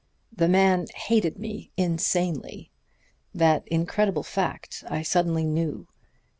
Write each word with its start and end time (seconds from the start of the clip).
The 0.35 0.47
man 0.47 0.87
hated 0.95 1.37
me 1.37 1.69
insanely. 1.77 2.71
That 3.35 3.67
incredible 3.67 4.23
fact 4.23 4.83
I 4.89 5.03
suddenly 5.03 5.43
knew. 5.45 5.85